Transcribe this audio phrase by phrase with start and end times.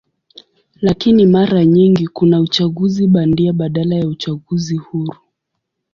[0.81, 5.17] Lakini mara nyingi kuna uchaguzi bandia badala ya uchaguzi huru.